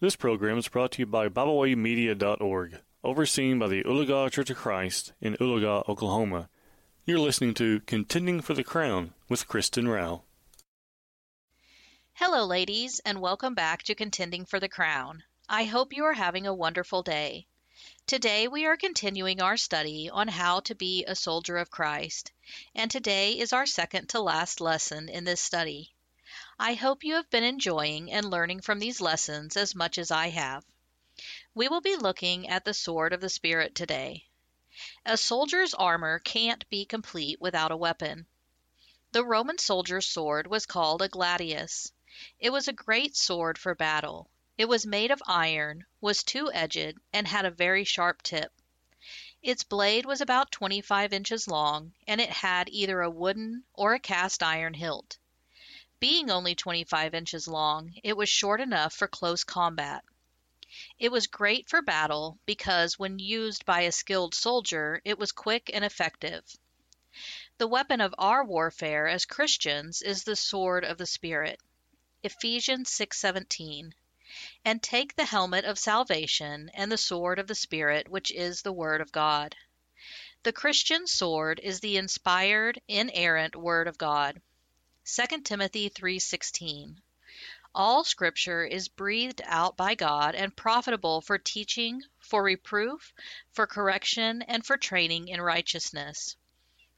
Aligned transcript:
This 0.00 0.14
program 0.14 0.58
is 0.58 0.68
brought 0.68 0.92
to 0.92 1.02
you 1.02 1.06
by 1.06 1.28
BibleWayMedia.org, 1.28 2.78
overseen 3.02 3.58
by 3.58 3.66
the 3.66 3.82
Oologah 3.82 4.30
Church 4.30 4.48
of 4.48 4.56
Christ 4.56 5.12
in 5.20 5.34
Oologah, 5.40 5.88
Oklahoma. 5.88 6.48
You're 7.04 7.18
listening 7.18 7.52
to 7.54 7.80
Contending 7.80 8.40
for 8.40 8.54
the 8.54 8.62
Crown 8.62 9.12
with 9.28 9.48
Kristen 9.48 9.88
Rao. 9.88 10.22
Hello, 12.12 12.46
ladies, 12.46 13.00
and 13.04 13.20
welcome 13.20 13.54
back 13.54 13.82
to 13.82 13.96
Contending 13.96 14.44
for 14.44 14.60
the 14.60 14.68
Crown. 14.68 15.24
I 15.48 15.64
hope 15.64 15.92
you 15.92 16.04
are 16.04 16.12
having 16.12 16.46
a 16.46 16.54
wonderful 16.54 17.02
day. 17.02 17.48
Today 18.06 18.46
we 18.46 18.66
are 18.66 18.76
continuing 18.76 19.42
our 19.42 19.56
study 19.56 20.08
on 20.08 20.28
how 20.28 20.60
to 20.60 20.76
be 20.76 21.06
a 21.06 21.16
soldier 21.16 21.56
of 21.56 21.72
Christ, 21.72 22.30
and 22.72 22.88
today 22.88 23.32
is 23.32 23.52
our 23.52 23.66
second 23.66 24.10
to 24.10 24.20
last 24.20 24.60
lesson 24.60 25.08
in 25.08 25.24
this 25.24 25.40
study. 25.40 25.90
I 26.60 26.74
hope 26.74 27.04
you 27.04 27.14
have 27.14 27.30
been 27.30 27.44
enjoying 27.44 28.10
and 28.10 28.28
learning 28.28 28.62
from 28.62 28.80
these 28.80 29.00
lessons 29.00 29.56
as 29.56 29.76
much 29.76 29.96
as 29.96 30.10
I 30.10 30.30
have. 30.30 30.64
We 31.54 31.68
will 31.68 31.80
be 31.80 31.94
looking 31.94 32.48
at 32.48 32.64
the 32.64 32.74
sword 32.74 33.12
of 33.12 33.20
the 33.20 33.28
Spirit 33.28 33.76
today. 33.76 34.26
A 35.06 35.16
soldier's 35.16 35.72
armor 35.72 36.18
can't 36.18 36.68
be 36.68 36.84
complete 36.84 37.40
without 37.40 37.70
a 37.70 37.76
weapon. 37.76 38.26
The 39.12 39.24
Roman 39.24 39.58
soldier's 39.58 40.08
sword 40.08 40.48
was 40.48 40.66
called 40.66 41.00
a 41.00 41.08
gladius. 41.08 41.92
It 42.40 42.50
was 42.50 42.66
a 42.66 42.72
great 42.72 43.14
sword 43.14 43.56
for 43.56 43.76
battle. 43.76 44.28
It 44.56 44.64
was 44.64 44.84
made 44.84 45.12
of 45.12 45.22
iron, 45.28 45.86
was 46.00 46.24
two 46.24 46.52
edged, 46.52 46.98
and 47.12 47.28
had 47.28 47.44
a 47.44 47.52
very 47.52 47.84
sharp 47.84 48.20
tip. 48.22 48.52
Its 49.44 49.62
blade 49.62 50.06
was 50.06 50.20
about 50.20 50.50
25 50.50 51.12
inches 51.12 51.46
long, 51.46 51.92
and 52.08 52.20
it 52.20 52.30
had 52.30 52.68
either 52.68 53.00
a 53.00 53.08
wooden 53.08 53.62
or 53.74 53.94
a 53.94 54.00
cast 54.00 54.42
iron 54.42 54.74
hilt. 54.74 55.17
Being 56.00 56.30
only 56.30 56.54
25 56.54 57.12
inches 57.12 57.48
long, 57.48 57.94
it 58.04 58.16
was 58.16 58.28
short 58.28 58.60
enough 58.60 58.94
for 58.94 59.08
close 59.08 59.42
combat. 59.42 60.04
It 60.98 61.10
was 61.10 61.26
great 61.26 61.68
for 61.68 61.82
battle 61.82 62.38
because 62.46 62.98
when 62.98 63.18
used 63.18 63.64
by 63.64 63.80
a 63.80 63.90
skilled 63.90 64.34
soldier, 64.34 65.00
it 65.04 65.18
was 65.18 65.32
quick 65.32 65.70
and 65.74 65.84
effective. 65.84 66.44
The 67.56 67.66
weapon 67.66 68.00
of 68.00 68.14
our 68.16 68.44
warfare 68.44 69.08
as 69.08 69.24
Christians 69.24 70.00
is 70.00 70.22
the 70.22 70.36
sword 70.36 70.84
of 70.84 70.98
the 70.98 71.06
Spirit. 71.06 71.58
Ephesians 72.22 72.90
6:17. 72.90 73.92
And 74.64 74.80
take 74.80 75.16
the 75.16 75.24
helmet 75.24 75.64
of 75.64 75.80
salvation 75.80 76.70
and 76.74 76.92
the 76.92 76.96
sword 76.96 77.40
of 77.40 77.48
the 77.48 77.56
Spirit, 77.56 78.08
which 78.08 78.30
is 78.30 78.62
the 78.62 78.72
word 78.72 79.00
of 79.00 79.10
God. 79.10 79.56
The 80.44 80.52
Christian 80.52 81.08
sword 81.08 81.58
is 81.60 81.80
the 81.80 81.96
inspired, 81.96 82.80
inerrant 82.86 83.56
word 83.56 83.88
of 83.88 83.98
God. 83.98 84.40
2 85.10 85.40
Timothy 85.40 85.88
3:16 85.88 87.00
All 87.74 88.04
scripture 88.04 88.62
is 88.66 88.88
breathed 88.88 89.40
out 89.46 89.74
by 89.74 89.94
God 89.94 90.34
and 90.34 90.54
profitable 90.54 91.22
for 91.22 91.38
teaching, 91.38 92.02
for 92.18 92.42
reproof, 92.42 93.14
for 93.50 93.66
correction, 93.66 94.42
and 94.42 94.66
for 94.66 94.76
training 94.76 95.28
in 95.28 95.40
righteousness. 95.40 96.36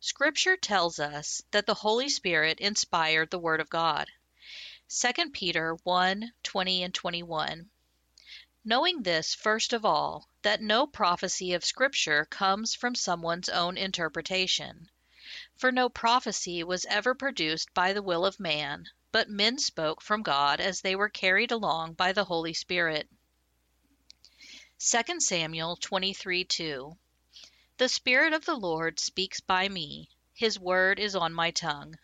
Scripture 0.00 0.56
tells 0.56 0.98
us 0.98 1.42
that 1.50 1.66
the 1.66 1.74
Holy 1.74 2.08
Spirit 2.08 2.60
inspired 2.60 3.30
the 3.30 3.38
word 3.38 3.60
of 3.60 3.68
God. 3.68 4.10
2 4.88 5.30
Peter 5.34 5.76
1:20 5.84 6.80
and 6.82 6.94
21 6.94 7.68
Knowing 8.64 9.02
this 9.02 9.34
first 9.34 9.74
of 9.74 9.84
all, 9.84 10.30
that 10.40 10.62
no 10.62 10.86
prophecy 10.86 11.52
of 11.52 11.62
Scripture 11.62 12.24
comes 12.24 12.74
from 12.74 12.94
someone's 12.94 13.50
own 13.50 13.76
interpretation. 13.76 14.88
For 15.58 15.72
no 15.72 15.88
prophecy 15.88 16.62
was 16.62 16.84
ever 16.84 17.16
produced 17.16 17.74
by 17.74 17.92
the 17.92 18.00
will 18.00 18.24
of 18.24 18.38
man, 18.38 18.86
but 19.10 19.28
men 19.28 19.58
spoke 19.58 20.00
from 20.00 20.22
God 20.22 20.60
as 20.60 20.80
they 20.82 20.94
were 20.94 21.08
carried 21.08 21.50
along 21.50 21.94
by 21.94 22.12
the 22.12 22.26
Holy 22.26 22.54
Spirit. 22.54 23.08
2 24.78 25.18
Samuel 25.18 25.76
23:2 25.76 26.96
The 27.76 27.88
Spirit 27.88 28.32
of 28.34 28.44
the 28.44 28.54
Lord 28.54 29.00
speaks 29.00 29.40
by 29.40 29.68
me, 29.68 30.08
his 30.32 30.60
word 30.60 31.00
is 31.00 31.16
on 31.16 31.34
my 31.34 31.50
tongue. 31.50 31.98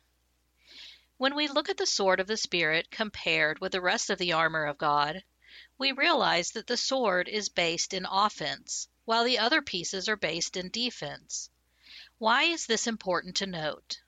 When 1.16 1.36
we 1.36 1.46
look 1.46 1.68
at 1.68 1.76
the 1.76 1.86
sword 1.86 2.18
of 2.18 2.26
the 2.26 2.36
Spirit 2.36 2.90
compared 2.90 3.60
with 3.60 3.70
the 3.70 3.80
rest 3.80 4.10
of 4.10 4.18
the 4.18 4.32
armor 4.32 4.64
of 4.64 4.78
God, 4.78 5.22
we 5.78 5.92
realize 5.92 6.50
that 6.50 6.66
the 6.66 6.76
sword 6.76 7.28
is 7.28 7.48
based 7.50 7.94
in 7.94 8.04
offense, 8.04 8.88
while 9.04 9.22
the 9.22 9.38
other 9.38 9.62
pieces 9.62 10.08
are 10.08 10.16
based 10.16 10.56
in 10.56 10.70
defense. 10.70 11.50
Why 12.18 12.42
is 12.42 12.66
this 12.66 12.88
important 12.88 13.36
to 13.36 13.46
note? 13.46 14.00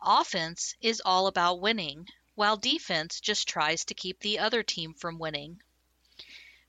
Offense 0.00 0.76
is 0.80 1.02
all 1.04 1.26
about 1.26 1.60
winning, 1.60 2.08
while 2.36 2.56
defense 2.56 3.20
just 3.20 3.48
tries 3.48 3.84
to 3.86 3.94
keep 3.94 4.20
the 4.20 4.38
other 4.38 4.62
team 4.62 4.94
from 4.94 5.18
winning. 5.18 5.60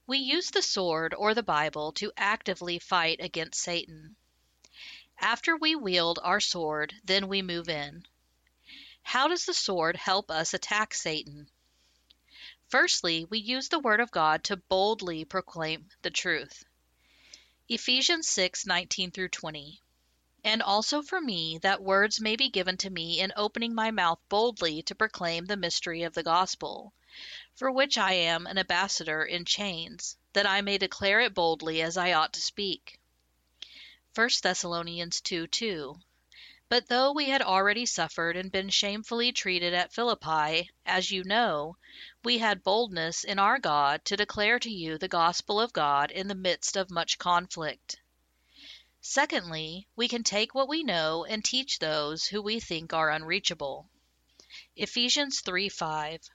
We 0.08 0.18
use 0.18 0.50
the 0.50 0.64
sword 0.64 1.14
or 1.14 1.36
the 1.36 1.44
Bible 1.44 1.92
to 1.94 2.12
actively 2.18 2.80
fight 2.80 3.22
against 3.22 3.62
Satan. 3.62 4.16
After 5.20 5.56
we 5.56 5.76
wield 5.76 6.18
our 6.24 6.40
sword, 6.40 6.96
then 7.04 7.28
we 7.28 7.44
move 7.44 7.70
in. 7.70 8.08
How 9.04 9.28
does 9.28 9.46
the 9.46 9.54
sword 9.54 9.96
help 9.96 10.32
us 10.32 10.56
attack 10.56 10.96
Satan? 10.96 11.52
Firstly, 12.68 13.26
we 13.26 13.38
use 13.38 13.70
the 13.70 13.78
Word 13.78 14.00
of 14.00 14.10
God 14.10 14.44
to 14.46 14.58
boldly 14.58 15.24
proclaim 15.24 15.90
the 16.02 16.10
truth. 16.10 16.66
Ephesians 17.70 18.28
6 18.28 18.66
19 18.66 19.12
through 19.12 19.30
20 19.30 19.80
and 20.44 20.62
also 20.64 21.04
for 21.04 21.22
me 21.22 21.60
that 21.60 21.84
words 21.84 22.20
may 22.20 22.36
be 22.36 22.50
given 22.50 22.76
to 22.76 22.90
me 22.90 23.20
in 23.20 23.32
opening 23.36 23.76
my 23.76 23.92
mouth 23.92 24.20
boldly 24.28 24.82
to 24.82 24.96
proclaim 24.96 25.46
the 25.46 25.56
mystery 25.56 26.02
of 26.02 26.16
the 26.16 26.24
gospel, 26.24 26.94
for 27.54 27.72
which 27.72 27.96
I 27.96 28.14
am 28.14 28.48
an 28.48 28.58
ambassador 28.58 29.24
in 29.24 29.46
chains, 29.46 30.18
that 30.34 30.48
I 30.48 30.62
may 30.62 30.80
declare 30.80 31.20
it 31.22 31.36
boldly 31.36 31.80
as 31.82 31.96
I 31.96 32.14
ought 32.14 32.34
to 32.34 32.42
speak. 32.42 33.00
1 34.16 34.30
Thessalonians 34.42 35.22
2 35.22 35.46
2 35.46 35.96
But 36.68 36.88
though 36.88 37.12
we 37.12 37.30
had 37.30 37.44
already 37.44 37.86
suffered 37.86 38.36
and 38.36 38.52
been 38.52 38.70
shamefully 38.70 39.32
treated 39.32 39.76
at 39.76 39.94
Philippi, 39.94 40.72
as 40.86 41.12
you 41.12 41.24
know, 41.24 41.78
we 42.24 42.40
had 42.40 42.64
boldness 42.64 43.24
in 43.24 43.38
our 43.38 43.60
God 43.60 44.04
to 44.06 44.18
declare 44.18 44.58
to 44.58 44.72
you 44.72 44.98
the 44.98 45.08
gospel 45.08 45.62
of 45.62 45.72
God 45.72 46.10
in 46.10 46.28
the 46.28 46.36
midst 46.36 46.76
of 46.76 46.90
much 46.90 47.20
conflict. 47.20 48.01
Secondly, 49.04 49.88
we 49.96 50.08
can 50.08 50.24
take 50.24 50.54
what 50.54 50.68
we 50.68 50.84
know 50.84 51.26
and 51.26 51.44
teach 51.44 51.80
those 51.80 52.28
who 52.28 52.40
we 52.40 52.60
think 52.60 52.94
are 52.94 53.10
unreachable. 53.10 53.90
Ephesians 54.76 55.42
3 55.42 55.70
5 55.70 56.30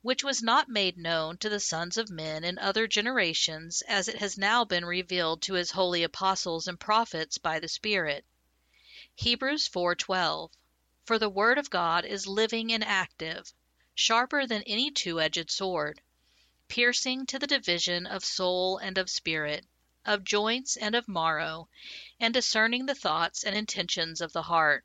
which 0.00 0.24
was 0.24 0.42
not 0.42 0.70
made 0.70 0.96
known 0.96 1.36
to 1.36 1.50
the 1.50 1.60
sons 1.60 1.98
of 1.98 2.08
men 2.08 2.44
in 2.44 2.58
other 2.58 2.86
generations, 2.86 3.82
as 3.82 4.08
it 4.08 4.16
has 4.20 4.38
now 4.38 4.64
been 4.64 4.86
revealed 4.86 5.42
to 5.42 5.52
his 5.52 5.72
holy 5.72 6.02
apostles 6.02 6.66
and 6.66 6.80
prophets 6.80 7.36
by 7.36 7.60
the 7.60 7.68
Spirit. 7.68 8.24
Hebrews 9.14 9.68
4:12 9.68 10.50
For 11.04 11.18
the 11.18 11.28
word 11.28 11.58
of 11.58 11.68
God 11.68 12.06
is 12.06 12.26
living 12.26 12.72
and 12.72 12.82
active, 12.82 13.52
sharper 13.94 14.46
than 14.46 14.62
any 14.62 14.90
two-edged 14.90 15.50
sword, 15.50 16.00
piercing 16.68 17.26
to 17.26 17.38
the 17.38 17.46
division 17.46 18.06
of 18.06 18.24
soul 18.24 18.78
and 18.78 18.96
of 18.96 19.10
spirit, 19.10 19.66
of 20.04 20.24
joints 20.24 20.76
and 20.76 20.94
of 20.94 21.08
marrow, 21.08 21.68
and 22.18 22.34
discerning 22.34 22.86
the 22.86 22.94
thoughts 22.94 23.44
and 23.44 23.56
intentions 23.56 24.20
of 24.20 24.32
the 24.32 24.42
heart. 24.42 24.84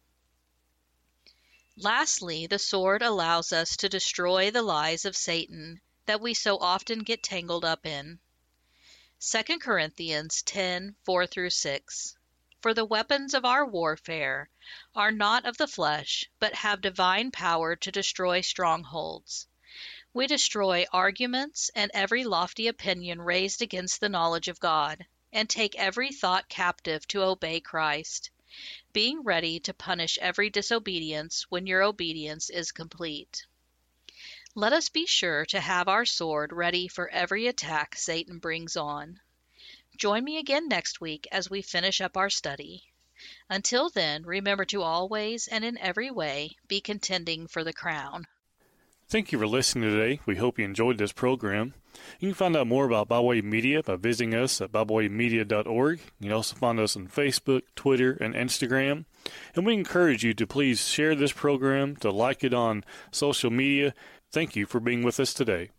Lastly, 1.75 2.47
the 2.47 2.59
sword 2.59 3.01
allows 3.01 3.53
us 3.53 3.77
to 3.77 3.89
destroy 3.89 4.49
the 4.49 4.61
lies 4.61 5.05
of 5.05 5.15
Satan 5.15 5.79
that 6.07 6.21
we 6.21 6.33
so 6.33 6.57
often 6.57 6.99
get 6.99 7.21
tangled 7.21 7.63
up 7.63 7.85
in. 7.85 8.19
2 9.19 9.59
Corinthians 9.59 10.41
10 10.43 10.95
4 11.03 11.27
through 11.27 11.49
6. 11.49 12.15
For 12.61 12.73
the 12.73 12.85
weapons 12.85 13.33
of 13.33 13.45
our 13.45 13.65
warfare 13.65 14.49
are 14.95 15.11
not 15.11 15.45
of 15.45 15.57
the 15.57 15.67
flesh, 15.67 16.25
but 16.39 16.53
have 16.55 16.81
divine 16.81 17.31
power 17.31 17.75
to 17.75 17.91
destroy 17.91 18.41
strongholds. 18.41 19.47
We 20.17 20.25
destroy 20.25 20.87
arguments 20.91 21.69
and 21.75 21.91
every 21.93 22.23
lofty 22.23 22.65
opinion 22.65 23.21
raised 23.21 23.61
against 23.61 23.99
the 23.99 24.09
knowledge 24.09 24.47
of 24.47 24.59
God, 24.59 25.05
and 25.31 25.47
take 25.47 25.75
every 25.75 26.11
thought 26.11 26.49
captive 26.49 27.07
to 27.09 27.21
obey 27.21 27.59
Christ, 27.59 28.31
being 28.93 29.21
ready 29.21 29.59
to 29.59 29.75
punish 29.75 30.17
every 30.17 30.49
disobedience 30.49 31.45
when 31.51 31.67
your 31.67 31.83
obedience 31.83 32.49
is 32.49 32.71
complete. 32.71 33.45
Let 34.55 34.73
us 34.73 34.89
be 34.89 35.05
sure 35.05 35.45
to 35.45 35.59
have 35.59 35.87
our 35.87 36.03
sword 36.03 36.51
ready 36.51 36.87
for 36.87 37.09
every 37.09 37.45
attack 37.45 37.95
Satan 37.95 38.39
brings 38.39 38.75
on. 38.75 39.19
Join 39.97 40.23
me 40.23 40.39
again 40.39 40.67
next 40.67 40.99
week 40.99 41.27
as 41.31 41.51
we 41.51 41.61
finish 41.61 42.01
up 42.01 42.17
our 42.17 42.31
study. 42.31 42.91
Until 43.51 43.91
then, 43.91 44.23
remember 44.23 44.65
to 44.65 44.81
always 44.81 45.47
and 45.47 45.63
in 45.63 45.77
every 45.77 46.09
way 46.09 46.57
be 46.67 46.81
contending 46.81 47.47
for 47.47 47.63
the 47.63 47.71
crown. 47.71 48.25
Thank 49.09 49.31
you 49.31 49.39
for 49.39 49.47
listening 49.47 49.89
today. 49.89 50.19
We 50.25 50.35
hope 50.35 50.59
you 50.59 50.65
enjoyed 50.65 50.97
this 50.97 51.13
program. 51.13 51.73
You 52.19 52.27
can 52.27 52.35
find 52.35 52.57
out 52.57 52.67
more 52.67 52.85
about 52.85 53.07
BibleWay 53.07 53.41
Media 53.41 53.81
by 53.81 53.95
visiting 53.95 54.35
us 54.35 54.59
at 54.59 54.73
BibleWayMedia.org. 54.73 55.99
You 56.19 56.23
can 56.23 56.33
also 56.33 56.57
find 56.57 56.77
us 56.77 56.97
on 56.97 57.07
Facebook, 57.07 57.61
Twitter, 57.73 58.17
and 58.19 58.35
Instagram. 58.35 59.05
And 59.55 59.65
we 59.65 59.75
encourage 59.75 60.25
you 60.25 60.33
to 60.33 60.45
please 60.45 60.89
share 60.89 61.15
this 61.15 61.31
program, 61.31 61.95
to 61.97 62.11
like 62.11 62.43
it 62.43 62.53
on 62.53 62.83
social 63.09 63.49
media. 63.49 63.93
Thank 64.33 64.57
you 64.57 64.65
for 64.65 64.81
being 64.81 65.03
with 65.03 65.21
us 65.21 65.33
today. 65.33 65.69